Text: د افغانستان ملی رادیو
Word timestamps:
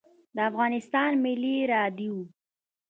د 0.35 0.37
افغانستان 0.49 1.11
ملی 1.23 1.55
رادیو 1.73 2.15